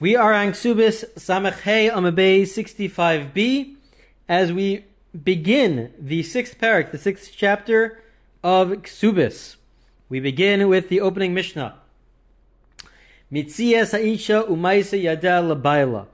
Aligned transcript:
We 0.00 0.16
are 0.16 0.32
on 0.32 0.52
Ksubis 0.52 1.04
Samachei 1.16 1.92
Amabei 1.92 2.40
65b 2.44 3.74
as 4.30 4.50
we 4.50 4.86
begin 5.22 5.92
the 6.00 6.22
sixth 6.22 6.58
perek, 6.58 6.90
the 6.90 6.96
sixth 6.96 7.34
chapter 7.36 8.02
of 8.42 8.68
Ksubis. 8.70 9.56
We 10.08 10.18
begin 10.18 10.70
with 10.70 10.88
the 10.88 11.02
opening 11.02 11.34
Mishnah. 11.34 11.74
Mitzia 13.30 13.86
Sa'isha 13.86 14.48
Umaisa 14.48 15.02
Yada 15.02 15.42
Labaila. 15.42 16.06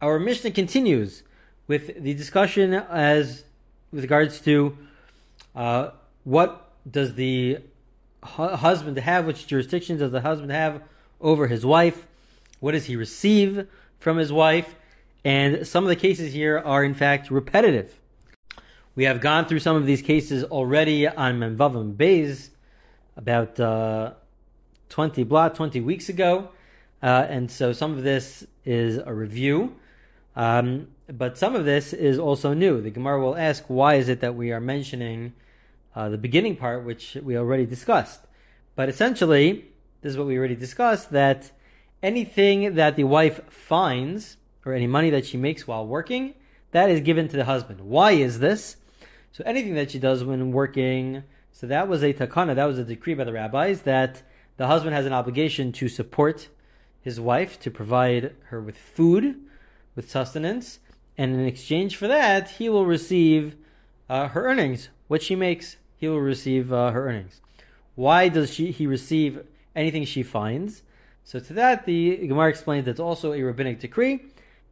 Our 0.00 0.18
Mishnah 0.18 0.52
continues 0.52 1.22
with 1.66 2.02
the 2.02 2.14
discussion 2.14 2.72
as 2.72 3.44
with 3.92 4.04
regards 4.04 4.40
to 4.40 4.78
uh, 5.54 5.90
what 6.22 6.72
does 6.90 7.12
the 7.16 7.58
hu- 8.24 8.56
husband 8.56 8.96
have, 8.96 9.26
which 9.26 9.46
jurisdiction 9.46 9.98
does 9.98 10.12
the 10.12 10.22
husband 10.22 10.50
have 10.50 10.80
over 11.20 11.48
his 11.48 11.66
wife 11.66 12.06
what 12.60 12.72
does 12.72 12.86
he 12.86 12.96
receive 12.96 13.66
from 13.98 14.16
his 14.16 14.32
wife? 14.32 14.74
And 15.24 15.66
some 15.66 15.84
of 15.84 15.88
the 15.88 15.96
cases 15.96 16.32
here 16.32 16.58
are 16.58 16.84
in 16.84 16.94
fact 16.94 17.30
repetitive. 17.30 17.98
We 18.94 19.04
have 19.04 19.20
gone 19.20 19.46
through 19.46 19.60
some 19.60 19.76
of 19.76 19.86
these 19.86 20.02
cases 20.02 20.44
already 20.44 21.08
on 21.08 21.40
Memvavim 21.40 21.96
Bays 21.96 22.50
about 23.16 23.58
uh, 23.58 24.12
20 24.88 25.24
blatt, 25.24 25.54
20 25.54 25.80
weeks 25.80 26.08
ago. 26.08 26.50
Uh, 27.02 27.26
and 27.28 27.50
so 27.50 27.72
some 27.72 27.92
of 27.92 28.02
this 28.02 28.46
is 28.64 28.98
a 28.98 29.12
review. 29.12 29.74
Um, 30.36 30.88
but 31.08 31.36
some 31.36 31.54
of 31.54 31.64
this 31.64 31.92
is 31.92 32.18
also 32.18 32.54
new. 32.54 32.80
The 32.80 32.90
Gemara 32.90 33.20
will 33.20 33.36
ask, 33.36 33.64
why 33.66 33.96
is 33.96 34.08
it 34.08 34.20
that 34.20 34.34
we 34.34 34.52
are 34.52 34.60
mentioning 34.60 35.32
uh, 35.94 36.08
the 36.08 36.18
beginning 36.18 36.56
part, 36.56 36.84
which 36.84 37.16
we 37.22 37.36
already 37.36 37.66
discussed? 37.66 38.20
But 38.74 38.88
essentially, 38.88 39.66
this 40.00 40.12
is 40.12 40.18
what 40.18 40.26
we 40.26 40.38
already 40.38 40.56
discussed, 40.56 41.10
that 41.10 41.50
anything 42.04 42.74
that 42.74 42.96
the 42.96 43.04
wife 43.04 43.40
finds 43.50 44.36
or 44.66 44.74
any 44.74 44.86
money 44.86 45.08
that 45.08 45.24
she 45.24 45.38
makes 45.38 45.66
while 45.66 45.86
working, 45.86 46.34
that 46.70 46.90
is 46.90 47.00
given 47.00 47.28
to 47.28 47.36
the 47.36 47.46
husband. 47.46 47.80
Why 47.80 48.12
is 48.12 48.40
this? 48.40 48.76
So 49.32 49.42
anything 49.46 49.74
that 49.74 49.90
she 49.90 49.98
does 49.98 50.22
when 50.22 50.52
working, 50.52 51.24
so 51.50 51.66
that 51.66 51.88
was 51.88 52.02
a 52.02 52.12
takana, 52.12 52.54
that 52.54 52.66
was 52.66 52.78
a 52.78 52.84
decree 52.84 53.14
by 53.14 53.24
the 53.24 53.32
rabbis 53.32 53.82
that 53.82 54.22
the 54.58 54.66
husband 54.66 54.94
has 54.94 55.06
an 55.06 55.14
obligation 55.14 55.72
to 55.72 55.88
support 55.88 56.48
his 57.00 57.18
wife, 57.18 57.58
to 57.60 57.70
provide 57.70 58.34
her 58.48 58.60
with 58.60 58.76
food, 58.76 59.36
with 59.96 60.10
sustenance, 60.10 60.80
and 61.16 61.34
in 61.34 61.46
exchange 61.46 61.96
for 61.96 62.06
that, 62.06 62.50
he 62.50 62.68
will 62.68 62.86
receive 62.86 63.56
uh, 64.08 64.28
her 64.28 64.46
earnings. 64.46 64.90
What 65.08 65.22
she 65.22 65.34
makes, 65.34 65.76
he 65.96 66.08
will 66.08 66.20
receive 66.20 66.72
uh, 66.72 66.90
her 66.90 67.08
earnings. 67.08 67.40
Why 67.94 68.28
does 68.28 68.52
she 68.52 68.72
he 68.72 68.86
receive 68.86 69.44
anything 69.74 70.04
she 70.04 70.22
finds? 70.22 70.82
So 71.24 71.40
to 71.40 71.52
that, 71.54 71.86
the 71.86 72.16
Gemara 72.28 72.50
explains 72.50 72.86
it's 72.86 73.00
also 73.00 73.32
a 73.32 73.42
rabbinic 73.42 73.80
decree 73.80 74.20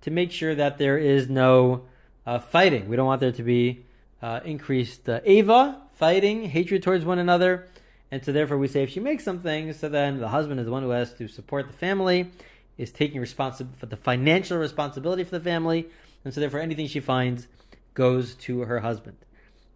to 0.03 0.11
make 0.11 0.31
sure 0.31 0.55
that 0.55 0.77
there 0.79 0.99
is 0.99 1.29
no 1.29 1.87
uh, 2.27 2.39
fighting. 2.39 2.89
We 2.89 2.97
don't 2.97 3.07
want 3.07 3.21
there 3.21 3.33
to 3.33 3.43
be 3.43 3.87
uh, 4.21 4.41
increased 4.45 5.09
uh, 5.09 5.21
eivah, 5.21 5.79
fighting, 5.95 6.45
hatred 6.45 6.83
towards 6.83 7.05
one 7.05 7.19
another. 7.19 7.69
And 8.11 8.23
so 8.23 8.33
therefore 8.33 8.59
we 8.59 8.69
say 8.69 8.83
if 8.83 8.91
she 8.91 9.01
makes 9.01 9.25
something, 9.25 9.73
so 9.73 9.89
then 9.89 10.21
the 10.21 10.29
husband 10.29 10.61
is 10.61 10.67
the 10.67 10.73
one 10.73 10.83
who 10.83 10.91
has 10.91 11.15
to 11.15 11.27
support 11.27 11.69
the 11.69 11.73
family, 11.73 12.31
is 12.77 12.93
taking 12.93 13.21
responsibility 13.21 13.79
for 13.79 13.87
the 13.87 13.97
financial 13.97 14.59
responsibility 14.59 15.25
for 15.25 15.31
the 15.31 15.45
family, 15.45 15.89
and 16.25 16.35
so 16.35 16.41
therefore 16.41 16.61
anything 16.61 16.87
she 16.87 17.01
finds 17.01 17.47
goes 17.95 18.35
to 18.35 18.61
her 18.61 18.81
husband. 18.81 19.17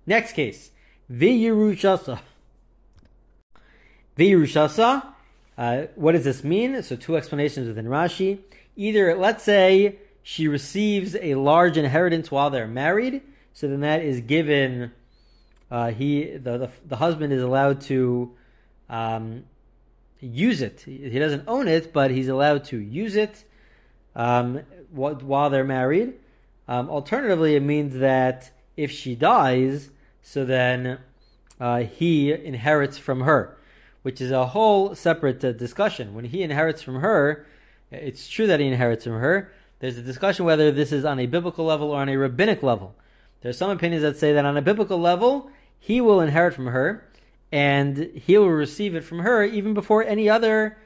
Next 0.06 0.32
case, 0.32 0.70
V'yirushasa. 1.10 2.20
V'yirushasa 4.18 5.15
uh, 5.58 5.86
what 5.94 6.12
does 6.12 6.24
this 6.24 6.44
mean? 6.44 6.82
So 6.82 6.96
two 6.96 7.16
explanations 7.16 7.66
within 7.68 7.86
Rashi. 7.86 8.40
Either, 8.76 9.14
let's 9.14 9.42
say, 9.42 9.96
she 10.22 10.48
receives 10.48 11.16
a 11.16 11.36
large 11.36 11.78
inheritance 11.78 12.30
while 12.30 12.50
they're 12.50 12.66
married, 12.66 13.22
so 13.52 13.68
then 13.68 13.80
that 13.80 14.02
is 14.02 14.20
given. 14.20 14.92
Uh, 15.70 15.90
he 15.90 16.24
the, 16.24 16.58
the, 16.58 16.70
the 16.84 16.96
husband 16.96 17.32
is 17.32 17.42
allowed 17.42 17.80
to 17.82 18.34
um, 18.90 19.44
use 20.20 20.60
it. 20.60 20.82
He 20.82 21.18
doesn't 21.18 21.44
own 21.48 21.68
it, 21.68 21.92
but 21.92 22.10
he's 22.10 22.28
allowed 22.28 22.64
to 22.66 22.78
use 22.78 23.16
it 23.16 23.44
um, 24.14 24.60
while 24.90 25.48
they're 25.48 25.64
married. 25.64 26.14
Um, 26.68 26.90
alternatively, 26.90 27.54
it 27.54 27.62
means 27.62 27.96
that 27.98 28.50
if 28.76 28.90
she 28.90 29.14
dies, 29.14 29.90
so 30.22 30.44
then 30.44 30.98
uh, 31.60 31.80
he 31.80 32.32
inherits 32.32 32.98
from 32.98 33.22
her 33.22 33.55
which 34.06 34.20
is 34.20 34.30
a 34.30 34.46
whole 34.46 34.94
separate 34.94 35.44
uh, 35.44 35.50
discussion. 35.50 36.14
When 36.14 36.26
he 36.26 36.44
inherits 36.44 36.80
from 36.80 37.00
her, 37.00 37.44
it's 37.90 38.28
true 38.28 38.46
that 38.46 38.60
he 38.60 38.68
inherits 38.68 39.02
from 39.02 39.14
her. 39.14 39.50
There's 39.80 39.98
a 39.98 40.02
discussion 40.02 40.44
whether 40.44 40.70
this 40.70 40.92
is 40.92 41.04
on 41.04 41.18
a 41.18 41.26
biblical 41.26 41.64
level 41.64 41.90
or 41.90 42.00
on 42.02 42.08
a 42.08 42.16
rabbinic 42.16 42.62
level. 42.62 42.94
There 43.40 43.50
are 43.50 43.52
some 43.52 43.68
opinions 43.68 44.02
that 44.04 44.16
say 44.16 44.32
that 44.32 44.44
on 44.44 44.56
a 44.56 44.62
biblical 44.62 45.00
level, 45.00 45.50
he 45.76 46.00
will 46.00 46.20
inherit 46.20 46.54
from 46.54 46.66
her, 46.66 47.10
and 47.50 48.12
he 48.14 48.38
will 48.38 48.48
receive 48.48 48.94
it 48.94 49.02
from 49.02 49.18
her 49.18 49.42
even 49.42 49.74
before 49.74 50.04
any 50.04 50.30
other 50.30 50.78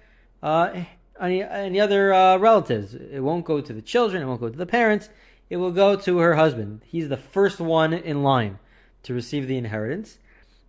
uh, 0.42 0.84
any, 1.20 1.42
any 1.42 1.78
other 1.78 2.14
uh, 2.14 2.38
relatives. 2.38 2.94
It 2.94 3.20
won't 3.22 3.44
go 3.44 3.60
to 3.60 3.72
the 3.75 3.82
children. 3.82 4.22
It 4.22 4.26
won't 4.28 4.41
go 4.41 4.48
to 4.48 4.56
the 4.56 4.64
parents. 4.64 5.10
It 5.50 5.59
will 5.59 5.72
go 5.72 5.94
to 5.94 6.19
her 6.20 6.36
husband. 6.36 6.80
He's 6.86 7.10
the 7.10 7.19
first 7.19 7.60
one 7.60 7.92
in 7.92 8.22
line 8.22 8.60
to 9.03 9.12
receive 9.12 9.47
the 9.47 9.59
inheritance 9.59 10.19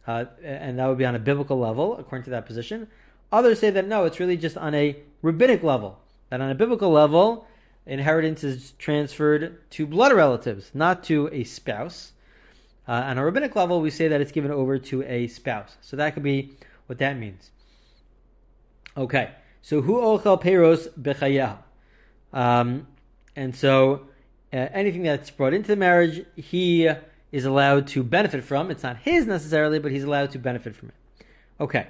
uh, 0.07 0.25
and 0.44 0.79
that 0.79 0.88
would 0.88 0.97
be 0.97 1.06
on 1.06 1.16
a 1.16 1.19
biblical 1.19 1.59
level, 1.59 1.97
according 1.97 2.23
to 2.25 2.31
that 2.31 2.45
position. 2.45 2.88
Others 3.31 3.59
say 3.59 3.69
that 3.69 3.88
no, 3.88 4.06
it's 4.06 4.19
really 4.19 4.38
just 4.38 4.57
on 4.57 4.73
a 4.73 4.97
rabbinic 5.22 5.63
level. 5.63 6.00
That 6.29 6.41
on 6.41 6.50
a 6.50 6.56
biblical 6.56 6.91
level, 6.91 7.47
inheritance 7.85 8.44
is 8.44 8.72
transferred 8.78 9.69
to 9.72 9.85
blood 9.85 10.13
relatives, 10.13 10.72
not 10.73 11.03
to 11.06 11.29
a 11.31 11.44
spouse. 11.44 12.13
Uh, 12.88 12.94
on 12.94 13.17
a 13.17 13.23
rabbinic 13.23 13.56
level, 13.56 13.79
we 13.79 13.90
say 13.90 14.07
that 14.07 14.22
it's 14.22 14.31
given 14.31 14.51
over 14.51 14.78
to 14.78 15.03
a 15.03 15.28
spouse. 15.28 15.78
So 15.81 15.95
that 15.97 16.13
could 16.13 16.23
be 16.23 16.53
what 16.88 16.97
that 17.00 17.17
means. 17.17 17.51
Okay, 18.97 19.31
so 19.61 19.81
who 19.81 19.95
ochel 19.95 20.41
peros 20.41 20.90
bechayah? 20.90 21.57
Um, 22.34 22.88
and 23.35 23.56
so 23.56 24.07
uh, 24.51 24.67
anything 24.73 25.03
that's 25.03 25.29
brought 25.29 25.53
into 25.53 25.67
the 25.67 25.75
marriage, 25.75 26.25
he 26.35 26.90
is 27.31 27.46
allowed 27.46 27.88
to 27.88 28.03
benefit 28.03 28.44
from. 28.44 28.72
It's 28.72 28.84
not 28.84 28.97
his 28.97 29.25
necessarily, 29.25 29.80
but 29.80 29.92
he's 29.92 30.03
allowed 30.03 30.31
to 30.31 30.40
benefit 30.40 30.75
from 30.75 30.90
it. 30.90 31.25
Okay. 31.59 31.88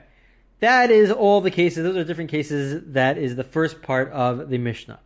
That 0.60 0.92
is 0.92 1.12
all 1.12 1.42
the 1.42 1.50
cases. 1.50 1.84
Those 1.84 1.98
are 1.98 2.04
different 2.04 2.30
cases. 2.30 2.84
That 2.94 3.18
is 3.18 3.36
the 3.36 3.44
first 3.44 3.82
part 3.82 4.12
of 4.12 4.50
the 4.50 4.60
Mishnah. 4.60 5.00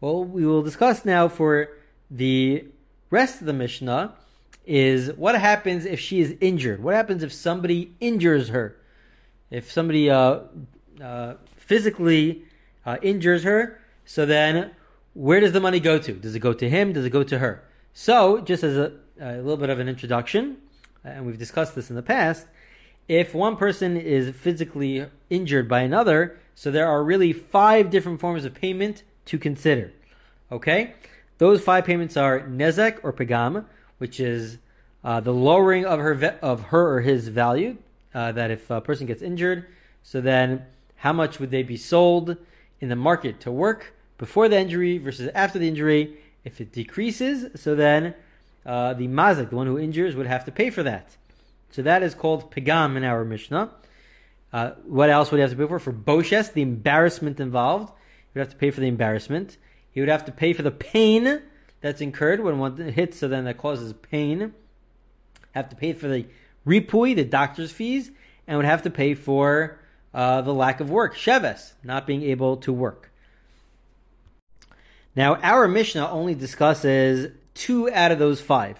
Well, 0.00 0.24
we 0.24 0.46
will 0.46 0.62
discuss 0.62 1.04
now 1.04 1.28
for 1.28 1.68
the 2.10 2.64
rest 3.10 3.40
of 3.40 3.46
the 3.46 3.52
Mishnah 3.52 4.14
is 4.66 5.12
what 5.12 5.38
happens 5.38 5.84
if 5.84 6.00
she 6.00 6.20
is 6.20 6.34
injured. 6.40 6.82
What 6.82 6.94
happens 6.94 7.22
if 7.22 7.32
somebody 7.32 7.94
injures 8.00 8.48
her? 8.48 8.76
If 9.50 9.70
somebody 9.70 10.08
uh, 10.08 10.40
uh, 11.02 11.34
physically 11.56 12.44
uh, 12.86 12.96
injures 13.02 13.42
her, 13.44 13.78
so 14.06 14.24
then 14.24 14.70
where 15.12 15.40
does 15.40 15.52
the 15.52 15.60
money 15.60 15.80
go 15.80 15.98
to? 15.98 16.12
Does 16.12 16.34
it 16.34 16.40
go 16.40 16.54
to 16.54 16.68
him? 16.68 16.92
Does 16.92 17.04
it 17.04 17.10
go 17.10 17.22
to 17.22 17.38
her? 17.38 17.62
So, 17.94 18.40
just 18.40 18.62
as 18.62 18.76
a 18.76 18.92
a 19.20 19.36
little 19.36 19.56
bit 19.56 19.70
of 19.70 19.78
an 19.78 19.88
introduction, 19.88 20.56
and 21.04 21.26
we've 21.26 21.38
discussed 21.38 21.74
this 21.74 21.90
in 21.90 21.96
the 21.96 22.02
past. 22.02 22.46
If 23.06 23.34
one 23.34 23.56
person 23.56 23.96
is 23.96 24.34
physically 24.34 25.06
injured 25.28 25.68
by 25.68 25.80
another, 25.80 26.38
so 26.54 26.70
there 26.70 26.88
are 26.88 27.04
really 27.04 27.32
five 27.32 27.90
different 27.90 28.20
forms 28.20 28.44
of 28.44 28.54
payment 28.54 29.02
to 29.26 29.38
consider. 29.38 29.92
Okay? 30.50 30.94
Those 31.38 31.60
five 31.60 31.84
payments 31.84 32.16
are 32.16 32.40
nezek 32.40 33.00
or 33.02 33.12
pagam, 33.12 33.66
which 33.98 34.20
is 34.20 34.58
uh, 35.02 35.20
the 35.20 35.32
lowering 35.32 35.84
of 35.84 36.00
her 36.00 36.14
ve- 36.14 36.38
of 36.40 36.62
her 36.62 36.96
or 36.96 37.00
his 37.00 37.28
value. 37.28 37.76
Uh, 38.14 38.30
that 38.32 38.50
if 38.50 38.70
a 38.70 38.80
person 38.80 39.06
gets 39.06 39.22
injured, 39.22 39.66
so 40.02 40.20
then 40.20 40.64
how 40.96 41.12
much 41.12 41.40
would 41.40 41.50
they 41.50 41.64
be 41.64 41.76
sold 41.76 42.36
in 42.80 42.88
the 42.88 42.96
market 42.96 43.40
to 43.40 43.50
work 43.50 43.92
before 44.18 44.48
the 44.48 44.58
injury 44.58 44.98
versus 44.98 45.28
after 45.34 45.58
the 45.58 45.68
injury? 45.68 46.16
If 46.44 46.60
it 46.60 46.72
decreases, 46.72 47.60
so 47.60 47.74
then 47.74 48.14
uh, 48.66 48.94
the 48.94 49.08
mazik, 49.08 49.50
the 49.50 49.56
one 49.56 49.66
who 49.66 49.78
injures, 49.78 50.14
would 50.14 50.26
have 50.26 50.44
to 50.44 50.52
pay 50.52 50.70
for 50.70 50.82
that. 50.82 51.16
So 51.70 51.82
that 51.82 52.02
is 52.02 52.14
called 52.14 52.50
pigam 52.52 52.96
in 52.96 53.04
our 53.04 53.24
Mishnah. 53.24 53.70
Uh, 54.52 54.70
what 54.84 55.10
else 55.10 55.30
would 55.30 55.38
he 55.38 55.40
have 55.40 55.50
to 55.50 55.56
pay 55.56 55.66
for? 55.66 55.78
For 55.78 55.92
boshes, 55.92 56.52
the 56.52 56.62
embarrassment 56.62 57.40
involved, 57.40 57.88
he 58.32 58.38
would 58.38 58.46
have 58.46 58.52
to 58.52 58.58
pay 58.58 58.70
for 58.70 58.80
the 58.80 58.86
embarrassment. 58.86 59.56
He 59.90 60.00
would 60.00 60.08
have 60.08 60.24
to 60.26 60.32
pay 60.32 60.52
for 60.52 60.62
the 60.62 60.70
pain 60.70 61.42
that's 61.80 62.00
incurred 62.00 62.40
when 62.40 62.58
one 62.58 62.76
hits, 62.76 63.18
so 63.18 63.28
then 63.28 63.44
that 63.44 63.58
causes 63.58 63.92
pain. 64.10 64.54
Have 65.52 65.68
to 65.70 65.76
pay 65.76 65.92
for 65.92 66.08
the 66.08 66.26
ripui, 66.66 67.14
the 67.14 67.24
doctor's 67.24 67.72
fees, 67.72 68.10
and 68.46 68.56
would 68.56 68.66
have 68.66 68.82
to 68.82 68.90
pay 68.90 69.14
for 69.14 69.78
uh, 70.12 70.42
the 70.42 70.54
lack 70.54 70.80
of 70.80 70.90
work, 70.90 71.16
sheves, 71.16 71.72
not 71.82 72.06
being 72.06 72.22
able 72.22 72.58
to 72.58 72.72
work. 72.72 73.10
Now, 75.16 75.36
our 75.36 75.68
Mishnah 75.68 76.08
only 76.10 76.34
discusses 76.34 77.32
two 77.54 77.90
out 77.90 78.12
of 78.12 78.18
those 78.18 78.40
five. 78.40 78.78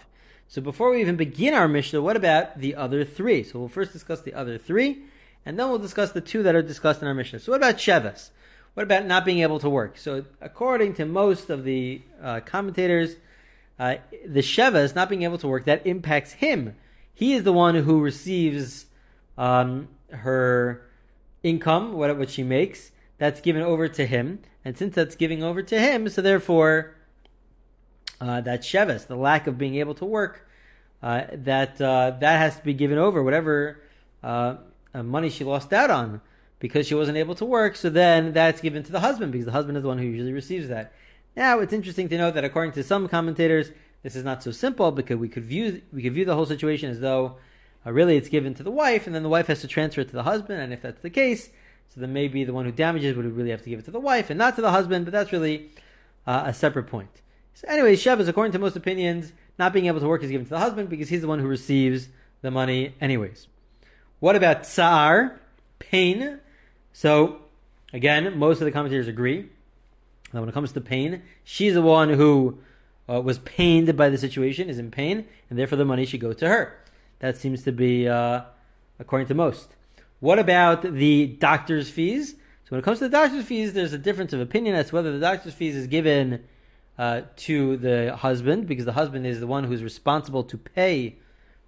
So 0.49 0.61
before 0.61 0.91
we 0.91 1.01
even 1.01 1.17
begin 1.17 1.55
our 1.55 1.69
Mishnah, 1.69 2.03
what 2.03 2.17
about 2.17 2.59
the 2.59 2.75
other 2.75 3.05
three? 3.05 3.43
So 3.43 3.59
we'll 3.59 3.69
first 3.69 3.93
discuss 3.93 4.21
the 4.21 4.35
other 4.35 4.59
three, 4.59 5.03
and 5.47 5.59
then 5.59 5.69
we'll 5.69 5.79
discuss 5.79 6.13
the 6.13 6.21
two 6.21 6.43
that 6.43 6.55
are 6.55 6.63
discussed 6.63 7.03
in 7.03 7.09
our 7.09 7.15
Mishnah. 7.15 7.41
So 7.41 7.53
what 7.53 7.59
about 7.59 7.77
Sheves? 7.77 8.31
What 8.75 8.83
about 8.83 9.07
not 9.07 9.25
being 9.25 9.39
able 9.39 9.61
to 9.61 9.71
work? 9.71 9.97
So, 9.99 10.25
according 10.41 10.95
to 10.95 11.07
most 11.07 11.49
of 11.49 11.63
the 11.63 12.03
uh, 12.21 12.41
commentators, 12.41 13.15
uh, 13.79 13.97
the 14.27 14.41
Sheva 14.41 14.83
is 14.83 14.97
not 14.97 15.09
being 15.09 15.23
able 15.23 15.39
to 15.39 15.49
work. 15.49 15.65
That 15.65 15.87
impacts 15.87 16.33
him. 16.33 16.75
He 17.15 17.35
is 17.35 17.45
the 17.45 17.53
one 17.53 17.77
who 17.77 18.01
receives 18.01 18.87
um, 19.39 19.89
her 20.11 20.85
income, 21.45 21.93
what, 21.93 22.17
what 22.19 22.31
she 22.31 22.43
makes. 22.43 22.91
That's 23.19 23.41
given 23.41 23.63
over 23.63 23.87
to 23.87 24.07
him. 24.07 24.41
And 24.65 24.79
since 24.79 24.95
that's 24.95 25.17
giving 25.17 25.43
over 25.43 25.63
to 25.63 25.79
him, 25.79 26.09
so 26.09 26.23
therefore, 26.23 26.95
uh, 28.21 28.41
that 28.43 28.63
Sheves, 28.63 29.07
the 29.07 29.17
lack 29.17 29.47
of 29.47 29.59
being 29.59 29.77
able 29.77 29.95
to 29.97 30.05
work, 30.05 30.49
uh, 31.03 31.25
that 31.33 31.81
uh, 31.81 32.13
that 32.21 32.39
has 32.39 32.57
to 32.57 32.65
be 32.65 32.73
given 32.73 32.97
over, 32.97 33.23
whatever 33.23 33.83
uh, 34.23 34.57
money 34.95 35.29
she 35.29 35.45
lost 35.45 35.73
out 35.73 35.91
on 35.91 36.21
because 36.59 36.87
she 36.87 36.95
wasn't 36.95 37.19
able 37.19 37.35
to 37.35 37.45
work. 37.45 37.77
So 37.77 37.91
then 37.91 38.33
that's 38.33 38.63
given 38.63 38.83
to 38.85 38.93
the 38.93 39.01
husband 39.01 39.33
because 39.33 39.45
the 39.45 39.53
husband 39.53 39.77
is 39.77 39.83
the 39.83 39.89
one 39.89 39.99
who 39.99 40.07
usually 40.07 40.33
receives 40.33 40.69
that. 40.69 40.93
Now 41.37 41.59
it's 41.59 41.73
interesting 41.73 42.09
to 42.09 42.17
note 42.17 42.35
that 42.35 42.45
according 42.45 42.73
to 42.73 42.83
some 42.83 43.09
commentators, 43.09 43.71
this 44.03 44.17
is 44.17 44.25
not 44.25 44.43
so 44.43 44.51
simple 44.51 44.91
because 44.93 45.19
we 45.19 45.29
could 45.29 45.45
view 45.45 45.83
we 45.93 46.03
could 46.03 46.15
view 46.15 46.25
the 46.25 46.35
whole 46.35 46.47
situation 46.47 46.91
as 46.91 47.01
though 47.01 47.37
uh, 47.85 47.93
really 47.93 48.17
it's 48.17 48.29
given 48.29 48.55
to 48.55 48.63
the 48.63 48.71
wife 48.71 49.07
and 49.07 49.15
then 49.15 49.23
the 49.23 49.29
wife 49.29 49.49
has 49.49 49.61
to 49.61 49.69
transfer 49.69 50.01
it 50.01 50.09
to 50.09 50.15
the 50.15 50.23
husband. 50.23 50.63
And 50.63 50.73
if 50.73 50.81
that's 50.81 51.03
the 51.03 51.11
case, 51.11 51.51
so 51.89 52.01
then 52.01 52.13
maybe 52.13 52.45
the 52.45 52.53
one 52.53 52.65
who 52.65 52.73
damages 52.73 53.17
would 53.17 53.25
really 53.37 53.51
have 53.51 53.63
to 53.63 53.71
give 53.71 53.79
it 53.79 53.85
to 53.85 53.91
the 53.91 54.01
wife 54.01 54.31
and 54.31 54.39
not 54.39 54.57
to 54.57 54.63
the 54.63 54.71
husband. 54.71 55.05
But 55.05 55.13
that's 55.13 55.33
really 55.33 55.71
uh, 56.27 56.45
a 56.47 56.55
separate 56.55 56.89
point. 56.89 57.23
So 57.55 57.69
anyway, 57.69 57.95
Sheves, 57.95 58.27
according 58.27 58.53
to 58.53 58.59
most 58.59 58.75
opinions, 58.75 59.33
not 59.59 59.73
being 59.73 59.87
able 59.87 60.01
to 60.01 60.09
work 60.09 60.23
is 60.23 60.31
given 60.31 60.47
to 60.47 60.51
the 60.51 60.59
husband 60.59 60.89
because 60.89 61.09
he's 61.09 61.21
the 61.21 61.29
one 61.29 61.39
who 61.39 61.47
receives 61.47 62.09
the 62.43 62.51
money 62.51 62.95
anyways. 63.01 63.47
What 64.19 64.37
about 64.37 64.65
tsar, 64.65 65.41
pain? 65.79 66.41
So, 66.93 67.43
again, 67.93 68.39
most 68.39 68.61
of 68.61 68.65
the 68.65 68.73
commentators 68.73 69.07
agree 69.07 69.49
that 70.33 70.41
when 70.41 70.49
it 70.49 70.53
comes 70.53 70.73
to 70.73 70.81
pain, 70.81 71.23
she's 71.45 71.75
the 71.75 71.83
one 71.83 72.09
who 72.09 72.59
uh, 73.09 73.21
was 73.21 73.39
pained 73.39 73.97
by 73.97 74.09
the 74.09 74.19
situation, 74.19 74.69
is 74.69 74.79
in 74.79 74.91
pain, 74.91 75.27
and 75.49 75.59
therefore 75.59 75.79
the 75.79 75.85
money 75.85 76.07
should 76.07 76.21
go 76.21 76.33
to 76.33 76.49
her. 76.49 76.77
That 77.21 77.37
seems 77.37 77.63
to 77.65 77.73
be 77.73 78.09
uh, 78.09 78.43
according 78.99 79.29
to 79.29 79.35
most. 79.35 79.75
What 80.25 80.39
about 80.39 80.81
the 80.91 81.27
doctor's 81.27 81.91
fees? 81.91 82.31
So 82.31 82.71
when 82.71 82.79
it 82.79 82.83
comes 82.83 83.01
to 83.01 83.05
the 83.05 83.11
doctor's 83.11 83.45
fees, 83.45 83.75
there's 83.75 83.93
a 83.93 83.99
difference 83.99 84.33
of 84.33 84.41
opinion 84.41 84.75
as 84.75 84.89
to 84.89 84.95
whether 84.95 85.13
the 85.13 85.21
doctor's 85.21 85.53
fees 85.53 85.77
is 85.77 85.87
given 85.87 86.45
uh, 86.99 87.23
to 87.37 87.77
the 87.77 88.17
husband 88.17 88.67
because 88.67 88.87
the 88.87 88.93
husband 88.95 89.27
is 89.27 89.39
the 89.39 89.47
one 89.47 89.65
who's 89.65 89.83
responsible 89.83 90.43
to 90.45 90.57
pay 90.57 91.17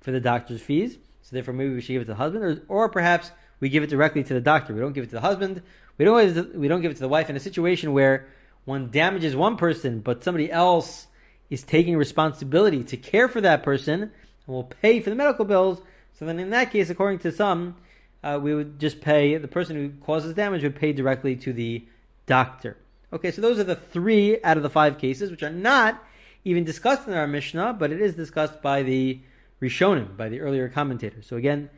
for 0.01 0.11
the 0.11 0.21
doctor's 0.21 0.63
fees. 0.63 0.97
So 1.21 1.37
therefore, 1.37 1.53
maybe 1.53 1.75
we 1.75 1.83
should 1.83 1.93
give 1.93 2.01
it 2.01 2.07
to 2.07 2.13
the 2.13 2.15
husband, 2.15 2.45
or, 2.45 2.63
or 2.69 2.89
perhaps 2.89 3.31
we 3.61 3.69
give 3.69 3.83
it 3.83 3.91
directly 3.91 4.25
to 4.25 4.33
the 4.33 4.41
doctor. 4.41 4.73
We 4.73 4.81
don't 4.81 4.95
give 4.95 5.05
it 5.05 5.09
to 5.09 5.17
the 5.17 5.21
husband. 5.21 5.61
We 5.99 6.07
don't 6.07 6.15
always, 6.15 6.47
we 6.55 6.67
don't 6.67 6.81
give 6.81 6.93
it 6.93 6.95
to 6.95 7.01
the 7.01 7.09
wife 7.09 7.29
in 7.29 7.37
a 7.37 7.41
situation 7.41 7.93
where 7.93 8.27
one 8.65 8.91
damages 8.91 9.37
one 9.37 9.59
person, 9.59 10.01
but 10.01 10.25
somebody 10.25 10.51
else 10.51 11.09
is 11.51 11.63
taking 11.63 11.99
responsibility 11.99 12.85
to 12.85 12.97
care 12.97 13.29
for 13.29 13.43
that 13.43 13.63
person 13.63 14.01
and 14.01 14.11
will 14.47 14.65
pay 14.65 15.01
for 15.01 15.11
the 15.11 15.17
medical 15.17 15.45
bills. 15.45 15.79
So 16.15 16.25
then, 16.25 16.39
in 16.39 16.49
that 16.49 16.73
case, 16.73 16.89
according 16.89 17.19
to 17.19 17.33
some, 17.33 17.77
uh, 18.23 18.39
we 18.43 18.55
would 18.55 18.79
just 18.79 19.01
pay 19.01 19.37
the 19.37 19.49
person 19.49 19.77
who 19.77 19.91
causes 20.05 20.35
damage 20.35 20.63
would 20.63 20.77
pay 20.77 20.93
directly 20.93 21.37
to 21.37 21.53
the 21.53 21.85
doctor. 22.27 22.77
Okay, 23.13 23.31
so 23.31 23.41
those 23.41 23.59
are 23.59 23.65
the 23.65 23.77
three 23.77 24.43
out 24.43 24.57
of 24.57 24.63
the 24.63 24.71
five 24.71 24.99
cases, 24.99 25.31
which 25.31 25.43
are 25.43 25.51
not 25.51 26.03
even 26.45 26.65
discussed 26.65 27.07
in 27.07 27.15
our 27.15 27.27
Mishnah, 27.27 27.75
but 27.75 27.93
it 27.93 28.01
is 28.01 28.15
discussed 28.15 28.63
by 28.63 28.83
the 28.83 29.21
Rishonim, 29.61 30.17
by 30.17 30.29
the 30.29 30.41
earlier 30.41 30.69
commentators. 30.69 31.27
So 31.27 31.37
again, 31.37 31.71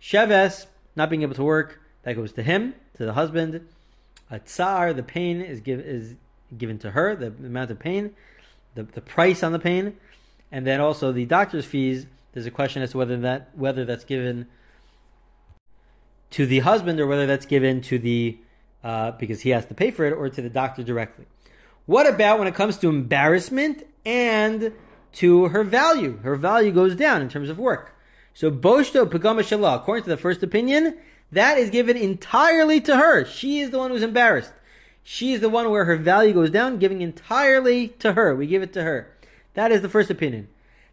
Sheves, 0.00 0.66
not 0.96 1.08
being 1.08 1.22
able 1.22 1.34
to 1.34 1.44
work, 1.44 1.80
that 2.02 2.14
goes 2.14 2.32
to 2.32 2.42
him, 2.42 2.74
to 2.96 3.04
the 3.04 3.12
husband. 3.12 3.66
A 4.30 4.38
tsar, 4.38 4.92
the 4.92 5.02
pain 5.02 5.40
is, 5.40 5.60
give, 5.60 5.80
is 5.80 6.14
given 6.56 6.78
to 6.80 6.90
her, 6.90 7.14
the, 7.14 7.26
amount 7.26 7.70
of 7.70 7.78
pain, 7.78 8.14
the, 8.74 8.82
the 8.82 9.00
price 9.00 9.42
on 9.42 9.52
the 9.52 9.58
pain, 9.58 9.96
and 10.50 10.66
then 10.66 10.80
also 10.80 11.12
the 11.12 11.26
doctor's 11.26 11.64
fees. 11.64 12.06
There's 12.32 12.46
a 12.46 12.50
question 12.50 12.82
as 12.82 12.92
to 12.92 12.98
whether 12.98 13.16
that 13.18 13.50
whether 13.54 13.84
that's 13.84 14.04
given 14.04 14.46
to 16.32 16.46
the 16.46 16.60
husband 16.60 17.00
or 17.00 17.06
whether 17.06 17.26
that's 17.26 17.46
given 17.46 17.80
to 17.82 17.98
the 17.98 18.38
uh, 18.84 19.12
because 19.12 19.42
he 19.42 19.50
has 19.50 19.64
to 19.66 19.74
pay 19.74 19.90
for 19.90 20.04
it, 20.04 20.12
or 20.12 20.28
to 20.28 20.42
the 20.42 20.50
doctor 20.50 20.82
directly. 20.82 21.24
What 21.86 22.06
about 22.06 22.38
when 22.38 22.48
it 22.48 22.54
comes 22.54 22.76
to 22.78 22.88
embarrassment 22.88 23.84
and 24.04 24.72
to 25.14 25.44
her 25.48 25.62
value? 25.62 26.18
Her 26.18 26.34
value 26.34 26.72
goes 26.72 26.96
down 26.96 27.22
in 27.22 27.28
terms 27.28 27.48
of 27.48 27.58
work. 27.58 27.94
So 28.34 28.50
boshto 28.50 29.06
pagama 29.06 29.76
according 29.76 30.04
to 30.04 30.10
the 30.10 30.16
first 30.16 30.42
opinion, 30.42 30.98
that 31.30 31.58
is 31.58 31.70
given 31.70 31.96
entirely 31.96 32.80
to 32.82 32.96
her. 32.96 33.24
She 33.24 33.60
is 33.60 33.70
the 33.70 33.78
one 33.78 33.90
who's 33.90 34.02
embarrassed. 34.02 34.52
She 35.04 35.32
is 35.32 35.40
the 35.40 35.48
one 35.48 35.70
where 35.70 35.84
her 35.84 35.96
value 35.96 36.32
goes 36.32 36.50
down, 36.50 36.78
giving 36.78 37.02
entirely 37.02 37.88
to 38.00 38.12
her. 38.12 38.34
We 38.34 38.46
give 38.46 38.62
it 38.62 38.72
to 38.74 38.82
her. 38.82 39.12
That 39.54 39.72
is 39.72 39.82
the 39.82 39.88
first 39.88 40.10
opinion. 40.10 40.48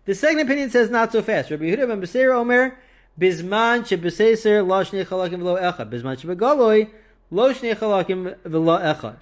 The 0.06 0.16
second 0.16 0.40
opinion 0.40 0.70
says 0.70 0.90
not 0.90 1.12
so 1.12 1.22
fast. 1.22 1.52
Rabbi 1.52 1.66
Yehuda 1.66 1.88
ben 1.88 2.02
Beseir 2.02 2.34
Omer, 2.34 2.78
Bisman 3.20 3.82
shebeseser 3.82 4.66
lo 4.66 4.84
shnei 4.84 5.06
chalakim 5.06 5.40
v'lo 5.40 5.62
echad. 5.62 5.92
Shebegoloi 5.92 6.90
Lo 7.32 7.54
shnei 7.54 7.76
chalakim 7.76 8.36
v'lo 8.44 8.82
echad. 8.82 9.18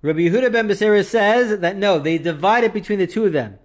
Rabbi 0.00 0.20
Yehuda 0.20 0.52
ben 0.52 0.68
Beseira 0.68 1.04
says 1.04 1.60
that 1.60 1.76
no, 1.76 1.98
they 1.98 2.18
divide 2.18 2.62
it 2.62 2.72
between 2.72 2.98
the 2.98 3.06
two 3.06 3.24
of 3.24 3.32
them, 3.32 3.58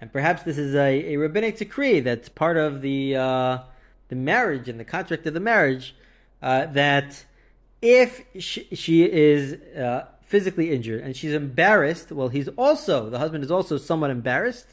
and 0.00 0.12
perhaps 0.12 0.42
this 0.42 0.58
is 0.58 0.74
a, 0.74 1.14
a 1.14 1.16
rabbinic 1.16 1.56
decree 1.56 2.00
that's 2.00 2.28
part 2.28 2.56
of 2.56 2.82
the 2.82 3.16
uh, 3.16 3.58
the 4.08 4.16
marriage 4.16 4.68
and 4.68 4.78
the 4.78 4.84
contract 4.84 5.26
of 5.26 5.34
the 5.34 5.40
marriage 5.40 5.94
uh, 6.42 6.66
that 6.66 7.24
if 7.80 8.24
she, 8.38 8.66
she 8.72 9.04
is 9.04 9.54
uh, 9.76 10.06
physically 10.22 10.72
injured 10.72 11.00
and 11.00 11.16
she's 11.16 11.32
embarrassed, 11.32 12.10
well, 12.12 12.28
he's 12.28 12.48
also 12.48 13.08
the 13.08 13.18
husband 13.18 13.44
is 13.44 13.50
also 13.50 13.76
somewhat 13.76 14.10
embarrassed. 14.10 14.66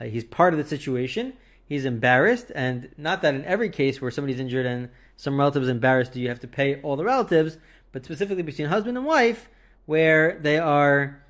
Uh, 0.00 0.06
he's 0.06 0.24
part 0.24 0.52
of 0.52 0.58
the 0.58 0.66
situation. 0.66 1.34
He's 1.68 1.84
embarrassed, 1.84 2.52
and 2.54 2.90
not 2.96 3.22
that 3.22 3.34
in 3.34 3.44
every 3.44 3.70
case 3.70 4.00
where 4.00 4.10
somebody's 4.10 4.38
injured 4.38 4.66
and 4.66 4.88
some 5.16 5.38
relatives 5.38 5.68
embarrassed, 5.68 6.12
do 6.12 6.20
you 6.20 6.28
have 6.28 6.40
to 6.40 6.48
pay 6.48 6.80
all 6.82 6.96
the 6.96 7.04
relatives? 7.04 7.58
But 7.90 8.04
specifically 8.04 8.42
between 8.42 8.68
husband 8.68 8.96
and 8.96 9.04
wife, 9.04 9.48
where 9.86 10.38
they 10.40 10.58
are 10.58 11.22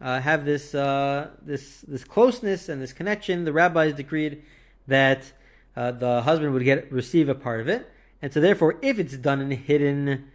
uh, 0.00 0.20
have 0.20 0.44
this 0.44 0.74
uh, 0.74 1.30
this 1.42 1.82
this 1.82 2.04
closeness 2.04 2.68
and 2.68 2.80
this 2.80 2.92
connection, 2.92 3.44
the 3.44 3.52
rabbis 3.52 3.94
decreed 3.94 4.42
that 4.86 5.32
uh, 5.76 5.90
the 5.92 6.22
husband 6.22 6.52
would 6.52 6.64
get 6.64 6.90
receive 6.90 7.28
a 7.28 7.34
part 7.34 7.60
of 7.60 7.68
it, 7.68 7.90
and 8.22 8.32
so 8.32 8.40
therefore, 8.40 8.78
if 8.80 8.98
it's 8.98 9.16
done 9.16 9.40
in 9.40 9.50
hidden 9.50 10.30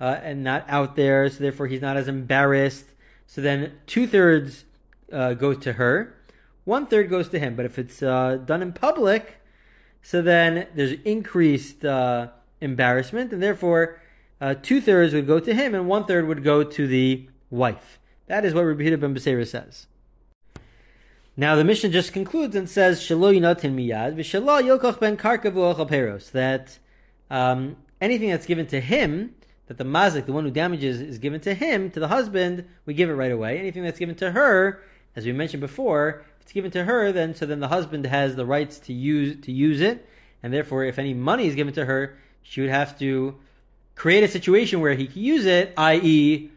uh, 0.00 0.18
and 0.22 0.44
not 0.44 0.64
out 0.68 0.96
there, 0.96 1.28
so 1.28 1.38
therefore 1.38 1.66
he's 1.66 1.82
not 1.82 1.96
as 1.96 2.08
embarrassed. 2.08 2.86
So 3.26 3.40
then 3.40 3.72
two 3.86 4.06
thirds 4.06 4.64
uh, 5.12 5.34
go 5.34 5.54
to 5.54 5.72
her, 5.74 6.14
one 6.64 6.86
third 6.86 7.10
goes 7.10 7.28
to 7.30 7.38
him. 7.38 7.56
But 7.56 7.66
if 7.66 7.78
it's 7.78 8.02
uh, 8.02 8.38
done 8.44 8.62
in 8.62 8.72
public, 8.72 9.36
so 10.02 10.22
then 10.22 10.66
there's 10.74 10.92
increased 11.04 11.84
embarrassment, 12.60 13.32
and 13.32 13.42
therefore 13.42 14.00
uh, 14.40 14.54
two 14.60 14.80
thirds 14.80 15.14
would 15.14 15.26
go 15.26 15.40
to 15.40 15.54
him, 15.54 15.74
and 15.74 15.88
one 15.88 16.04
third 16.04 16.26
would 16.26 16.42
go 16.42 16.64
to 16.64 16.86
the 16.86 17.28
wife. 17.50 17.98
That 18.26 18.44
is 18.44 18.54
what 18.54 18.62
Rabbi 18.62 18.94
ben 18.96 19.14
Beseira 19.14 19.46
says. 19.46 19.86
Now 21.36 21.56
the 21.56 21.64
Mishnah 21.64 21.90
just 21.90 22.12
concludes 22.12 22.54
and 22.54 22.68
says 22.68 23.00
Shalo 23.00 23.34
Yinatin 23.34 23.74
Miyad 23.74 24.16
v'Shalo 24.16 24.62
Yilkoch 24.62 25.00
ben 25.00 25.16
Peros 25.16 26.30
that 26.32 26.78
um, 27.30 27.76
anything 28.00 28.28
that's 28.28 28.44
given 28.44 28.66
to 28.66 28.80
him, 28.80 29.34
that 29.66 29.78
the 29.78 29.84
mazik, 29.84 30.26
the 30.26 30.32
one 30.32 30.44
who 30.44 30.50
damages, 30.50 31.00
is 31.00 31.18
given 31.18 31.40
to 31.40 31.54
him, 31.54 31.90
to 31.90 32.00
the 32.00 32.08
husband, 32.08 32.66
we 32.84 32.92
give 32.92 33.08
it 33.08 33.14
right 33.14 33.32
away. 33.32 33.58
Anything 33.58 33.82
that's 33.82 33.98
given 33.98 34.14
to 34.16 34.32
her, 34.32 34.82
as 35.16 35.24
we 35.24 35.32
mentioned 35.32 35.62
before, 35.62 36.24
it's 36.42 36.52
given 36.52 36.70
to 36.72 36.84
her, 36.84 37.12
then 37.12 37.34
so 37.34 37.46
then 37.46 37.60
the 37.60 37.68
husband 37.68 38.04
has 38.06 38.36
the 38.36 38.44
rights 38.44 38.78
to 38.80 38.92
use 38.92 39.44
to 39.46 39.52
use 39.52 39.80
it, 39.80 40.06
and 40.42 40.52
therefore, 40.52 40.84
if 40.84 40.98
any 40.98 41.14
money 41.14 41.46
is 41.46 41.54
given 41.54 41.72
to 41.74 41.84
her, 41.84 42.18
she 42.42 42.60
would 42.60 42.70
have 42.70 42.98
to 42.98 43.36
create 43.94 44.24
a 44.24 44.28
situation 44.28 44.80
where 44.80 44.94
he 44.94 45.06
could 45.06 45.16
use 45.16 45.46
it, 45.46 45.72
i.e., 45.76 46.50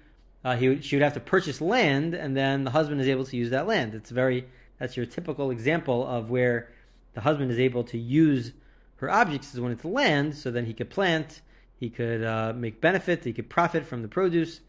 uh, 0.43 0.55
he 0.55 0.69
would, 0.69 0.85
she 0.85 0.95
would 0.95 1.03
have 1.03 1.13
to 1.13 1.19
purchase 1.19 1.61
land, 1.61 2.13
and 2.13 2.35
then 2.35 2.63
the 2.63 2.71
husband 2.71 2.99
is 3.01 3.07
able 3.07 3.25
to 3.25 3.37
use 3.37 3.51
that 3.51 3.67
land. 3.67 3.93
It's 3.93 4.09
very 4.09 4.45
that's 4.79 4.97
your 4.97 5.05
typical 5.05 5.51
example 5.51 6.05
of 6.05 6.29
where 6.29 6.69
the 7.13 7.21
husband 7.21 7.51
is 7.51 7.59
able 7.59 7.83
to 7.85 7.97
use 7.97 8.51
her 8.97 9.09
objects 9.09 9.53
is 9.53 9.59
when 9.59 9.71
it's 9.71 9.85
land, 9.85 10.35
so 10.35 10.51
then 10.51 10.65
he 10.65 10.73
could 10.73 10.89
plant, 10.89 11.41
he 11.77 11.89
could 11.89 12.23
uh, 12.23 12.53
make 12.55 12.81
benefit, 12.81 13.23
he 13.23 13.33
could 13.33 13.49
profit 13.49 13.85
from 13.85 14.01
the 14.01 14.07
produce, 14.07 14.61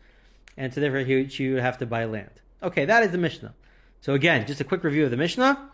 and 0.57 0.75
so 0.75 0.81
therefore 0.81 1.01
he, 1.01 1.29
she 1.29 1.51
would 1.51 1.63
have 1.63 1.79
to 1.79 1.87
buy 1.87 2.05
land. 2.05 2.31
Okay, 2.63 2.85
that 2.85 3.03
is 3.03 3.13
the 3.13 3.19
Mishnah. 3.19 3.55
So 4.07 4.15
again, 4.15 4.47
just 4.47 4.61
a 4.61 4.65
quick 4.65 4.85
review 4.85 5.05
of 5.05 5.11
the 5.11 5.17
Mishnah. 5.17 5.69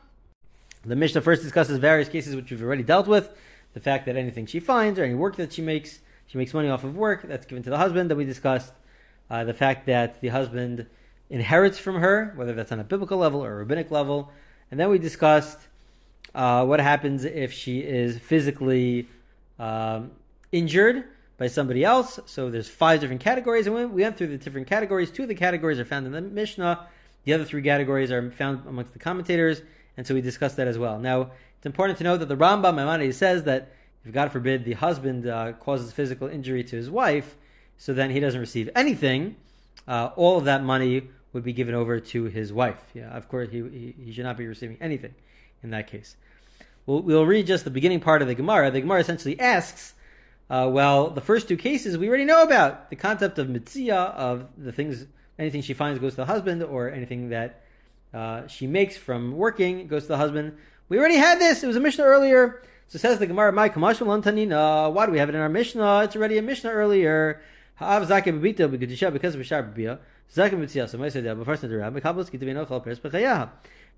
The 0.86 0.96
Mishnah 0.96 1.20
first 1.20 1.42
discusses 1.42 1.76
various 1.76 2.08
cases 2.08 2.34
which 2.34 2.50
we've 2.50 2.62
already 2.62 2.82
dealt 2.82 3.06
with 3.06 3.28
the 3.74 3.80
fact 3.80 4.06
that 4.06 4.16
anything 4.16 4.46
she 4.46 4.58
finds 4.58 4.98
or 4.98 5.04
any 5.04 5.12
work 5.12 5.36
that 5.36 5.52
she 5.52 5.60
makes, 5.60 5.98
she 6.28 6.38
makes 6.38 6.54
money 6.54 6.70
off 6.70 6.82
of 6.82 6.96
work 6.96 7.24
that's 7.24 7.44
given 7.44 7.62
to 7.64 7.68
the 7.68 7.76
husband 7.76 8.10
that 8.10 8.16
we 8.16 8.24
discussed. 8.24 8.72
Uh, 9.28 9.44
the 9.44 9.52
fact 9.52 9.84
that 9.84 10.22
the 10.22 10.28
husband 10.28 10.86
inherits 11.28 11.78
from 11.78 11.96
her, 11.96 12.32
whether 12.34 12.54
that's 12.54 12.72
on 12.72 12.80
a 12.80 12.84
biblical 12.84 13.18
level 13.18 13.44
or 13.44 13.52
a 13.52 13.56
rabbinic 13.56 13.90
level. 13.90 14.32
And 14.70 14.80
then 14.80 14.88
we 14.88 14.98
discussed 14.98 15.58
uh, 16.34 16.64
what 16.64 16.80
happens 16.80 17.26
if 17.26 17.52
she 17.52 17.80
is 17.80 18.18
physically 18.18 19.08
um, 19.58 20.10
injured, 20.52 21.04
by 21.36 21.48
somebody 21.48 21.84
else. 21.84 22.20
So 22.26 22.50
there's 22.50 22.68
five 22.68 23.00
different 23.00 23.20
categories, 23.20 23.66
and 23.66 23.74
we 23.74 24.02
went 24.02 24.16
through 24.16 24.28
the 24.28 24.38
different 24.38 24.68
categories. 24.68 25.10
Two 25.10 25.24
of 25.24 25.28
the 25.28 25.34
categories 25.34 25.78
are 25.80 25.84
found 25.84 26.06
in 26.06 26.12
the 26.12 26.20
Mishnah. 26.20 26.86
The 27.24 27.32
other 27.34 27.44
three 27.44 27.62
categories 27.62 28.10
are 28.10 28.30
found 28.30 28.66
amongst 28.66 28.92
the 28.92 28.98
commentators, 28.98 29.62
and 29.96 30.06
so 30.06 30.14
we 30.14 30.20
discussed 30.20 30.56
that 30.56 30.68
as 30.68 30.78
well. 30.78 30.98
Now, 30.98 31.30
it's 31.56 31.66
important 31.66 31.98
to 31.98 32.04
note 32.04 32.18
that 32.18 32.28
the 32.28 32.36
Rambam 32.36 32.74
Maimonides 32.74 33.16
says 33.16 33.44
that 33.44 33.72
if 34.04 34.12
God 34.12 34.32
forbid 34.32 34.64
the 34.64 34.72
husband 34.72 35.28
uh, 35.28 35.52
causes 35.52 35.92
physical 35.92 36.26
injury 36.28 36.64
to 36.64 36.76
his 36.76 36.90
wife, 36.90 37.36
so 37.78 37.94
then 37.94 38.10
he 38.10 38.20
doesn't 38.20 38.40
receive 38.40 38.68
anything. 38.74 39.36
Uh, 39.86 40.10
all 40.16 40.38
of 40.38 40.44
that 40.46 40.64
money 40.64 41.08
would 41.32 41.44
be 41.44 41.52
given 41.52 41.74
over 41.74 42.00
to 42.00 42.24
his 42.24 42.52
wife. 42.52 42.82
Yeah, 42.94 43.16
of 43.16 43.28
course, 43.28 43.48
he, 43.50 43.60
he, 43.62 43.94
he 44.04 44.12
should 44.12 44.24
not 44.24 44.36
be 44.36 44.46
receiving 44.46 44.76
anything 44.80 45.14
in 45.62 45.70
that 45.70 45.86
case. 45.86 46.16
We'll, 46.86 47.02
we'll 47.02 47.26
read 47.26 47.46
just 47.46 47.64
the 47.64 47.70
beginning 47.70 48.00
part 48.00 48.22
of 48.22 48.28
the 48.28 48.34
Gemara. 48.34 48.70
The 48.70 48.80
Gemara 48.80 49.00
essentially 49.00 49.38
asks, 49.38 49.94
uh, 50.50 50.68
well, 50.70 51.10
the 51.10 51.20
first 51.20 51.48
two 51.48 51.56
cases 51.56 51.96
we 51.96 52.08
already 52.08 52.24
know 52.24 52.42
about 52.42 52.90
the 52.90 52.96
concept 52.96 53.38
of 53.38 53.46
mitzia, 53.46 54.12
of 54.14 54.48
the 54.58 54.72
things, 54.72 55.06
anything 55.38 55.62
she 55.62 55.74
finds 55.74 55.98
goes 55.98 56.12
to 56.12 56.16
the 56.16 56.26
husband, 56.26 56.62
or 56.62 56.90
anything 56.90 57.30
that 57.30 57.62
uh, 58.12 58.46
she 58.46 58.66
makes 58.66 58.96
from 58.96 59.32
working 59.32 59.86
goes 59.86 60.02
to 60.02 60.08
the 60.08 60.16
husband. 60.16 60.56
We 60.88 60.98
already 60.98 61.16
had 61.16 61.38
this. 61.40 61.62
It 61.62 61.66
was 61.66 61.76
a 61.76 61.80
Mishnah 61.80 62.04
earlier. 62.04 62.62
So 62.88 62.98
says 62.98 63.18
the 63.18 63.26
Gemara, 63.26 63.52
"My 63.52 63.68
kamashma 63.68 64.06
lan 64.06 64.22
tanina." 64.22 64.92
Why 64.92 65.06
do 65.06 65.12
we 65.12 65.18
have 65.18 65.28
it 65.28 65.34
in 65.34 65.40
our 65.40 65.48
Mishnah? 65.48 66.02
It's 66.04 66.16
already 66.16 66.38
a 66.38 66.42
Mishnah 66.42 66.70
earlier. 66.70 67.40
Ha'av 67.76 68.06
zakim 68.06 68.40
b'bita 68.40 68.70
because 68.70 69.34
of 69.34 69.40
b'shar 69.40 69.74
b'bia. 69.74 69.98
Zakim 70.34 70.60
b'tziyah. 70.60 70.88
So 70.88 71.02
I 71.02 71.08
said 71.08 71.24
that. 71.24 71.36
But 71.36 71.46
first, 71.46 71.62
the 71.62 71.76
Rabbi 71.76 72.00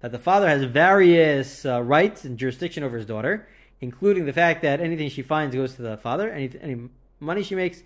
that 0.00 0.12
the 0.12 0.18
father 0.18 0.48
has 0.48 0.62
various 0.64 1.64
uh, 1.64 1.82
rights 1.82 2.24
and 2.24 2.38
jurisdiction 2.38 2.84
over 2.84 2.98
his 2.98 3.06
daughter, 3.06 3.48
including 3.80 4.26
the 4.26 4.32
fact 4.32 4.62
that 4.62 4.80
anything 4.80 5.08
she 5.08 5.22
finds 5.22 5.56
goes 5.56 5.74
to 5.76 5.82
the 5.82 5.96
father, 5.96 6.30
any, 6.30 6.50
any 6.60 6.88
money 7.20 7.42
she 7.42 7.54
makes, 7.54 7.82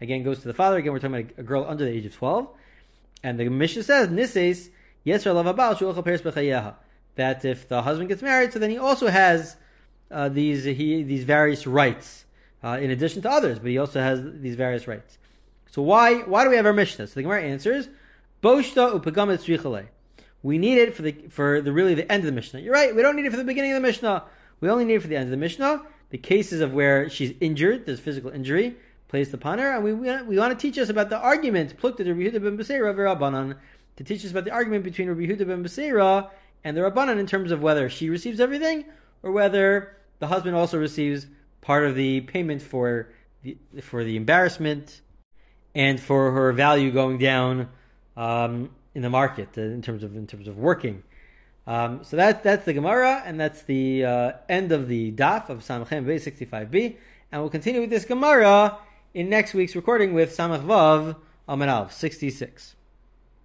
again, 0.00 0.22
goes 0.22 0.40
to 0.40 0.48
the 0.48 0.54
father. 0.54 0.76
Again, 0.76 0.92
we're 0.92 0.98
talking 0.98 1.16
about 1.16 1.38
a 1.38 1.42
girl 1.42 1.64
under 1.66 1.84
the 1.84 1.90
age 1.90 2.04
of 2.04 2.14
12. 2.14 2.46
And 3.22 3.38
the 3.38 3.48
Mishnah 3.48 3.84
says, 3.84 4.08
Nises, 4.08 4.70
that 7.14 7.44
if 7.44 7.68
the 7.68 7.82
husband 7.82 8.08
gets 8.08 8.22
married, 8.22 8.52
so 8.52 8.58
then 8.58 8.70
he 8.70 8.78
also 8.78 9.08
has 9.08 9.56
uh, 10.10 10.28
these 10.28 10.64
he, 10.64 11.02
these 11.02 11.24
various 11.24 11.66
rights 11.66 12.24
uh, 12.62 12.78
in 12.80 12.90
addition 12.90 13.22
to 13.22 13.30
others, 13.30 13.58
but 13.58 13.68
he 13.68 13.78
also 13.78 14.00
has 14.00 14.20
these 14.40 14.54
various 14.54 14.86
rights. 14.86 15.18
So 15.70 15.82
why 15.82 16.18
why 16.20 16.44
do 16.44 16.50
we 16.50 16.56
have 16.56 16.66
our 16.66 16.72
Mishnah? 16.72 17.06
So 17.06 17.14
the 17.14 17.22
Gemara 17.22 17.42
answers, 17.42 17.88
Boshta 18.42 19.00
upagamet 19.00 19.86
we 20.42 20.58
need 20.58 20.78
it 20.78 20.94
for 20.94 21.02
the 21.02 21.12
for 21.30 21.60
the 21.60 21.72
really 21.72 21.94
the 21.94 22.10
end 22.10 22.20
of 22.20 22.26
the 22.26 22.32
Mishnah. 22.32 22.60
You're 22.60 22.74
right. 22.74 22.94
We 22.94 23.02
don't 23.02 23.16
need 23.16 23.26
it 23.26 23.30
for 23.30 23.36
the 23.36 23.44
beginning 23.44 23.72
of 23.72 23.76
the 23.76 23.86
Mishnah. 23.86 24.24
We 24.60 24.68
only 24.68 24.84
need 24.84 24.94
it 24.94 25.02
for 25.02 25.08
the 25.08 25.16
end 25.16 25.24
of 25.24 25.30
the 25.30 25.36
Mishnah. 25.36 25.82
The 26.10 26.18
cases 26.18 26.60
of 26.60 26.74
where 26.74 27.08
she's 27.08 27.34
injured, 27.40 27.86
there's 27.86 28.00
physical 28.00 28.30
injury 28.30 28.76
placed 29.12 29.32
upon 29.32 29.58
her, 29.58 29.74
and 29.74 29.84
we 29.84 29.92
we, 29.92 30.38
want 30.38 30.58
to 30.58 30.60
teach 30.60 30.78
us 30.78 30.88
about 30.88 31.08
the 31.10 31.18
argument 31.18 31.76
plukta 31.80 31.98
Rabbi 31.98 32.22
Yehuda 32.22 32.42
ben 32.42 32.58
Beseira 32.58 32.92
Rabbanan 32.94 33.56
to 33.96 34.04
teach 34.04 34.24
us 34.24 34.32
about 34.32 34.44
the 34.44 34.50
argument 34.50 34.82
between 34.82 35.08
Rabbi 35.08 35.20
Yehuda 35.20 35.46
ben 35.46 35.62
Beseira 35.62 36.30
and 36.64 36.76
the 36.76 36.80
Rabbanan 36.80 37.18
in 37.18 37.26
terms 37.26 37.52
of 37.52 37.62
whether 37.62 37.88
she 37.88 38.08
receives 38.08 38.40
everything 38.40 38.86
or 39.22 39.30
whether 39.30 39.96
the 40.18 40.26
husband 40.26 40.56
also 40.56 40.78
receives 40.78 41.26
part 41.60 41.84
of 41.84 41.94
the 41.94 42.22
payment 42.22 42.62
for 42.62 43.12
the 43.42 43.56
for 43.82 44.02
the 44.02 44.16
embarrassment 44.16 45.02
and 45.74 46.00
for 46.00 46.32
her 46.32 46.52
value 46.52 46.90
going 46.90 47.18
down. 47.18 47.68
Um, 48.16 48.70
in 48.94 49.02
the 49.02 49.10
market 49.10 49.48
uh, 49.56 49.62
in 49.62 49.82
terms 49.82 50.02
of 50.02 50.16
in 50.16 50.26
terms 50.26 50.48
of 50.48 50.58
working. 50.58 51.02
Um, 51.66 52.02
so 52.04 52.16
that's 52.16 52.42
that's 52.42 52.64
the 52.64 52.72
Gemara, 52.72 53.22
and 53.24 53.38
that's 53.38 53.62
the 53.62 54.04
uh, 54.04 54.32
end 54.48 54.72
of 54.72 54.88
the 54.88 55.12
Daf 55.12 55.48
of 55.48 55.60
Samachem 55.60 56.06
Bay 56.06 56.16
65b. 56.16 56.96
And 57.30 57.40
we'll 57.40 57.50
continue 57.50 57.80
with 57.80 57.90
this 57.90 58.04
Gemara 58.04 58.78
in 59.14 59.28
next 59.28 59.54
week's 59.54 59.76
recording 59.76 60.14
with 60.14 60.36
Samach 60.36 60.64
Vav 60.64 61.16
Amanav 61.48 61.92
66. 61.92 62.76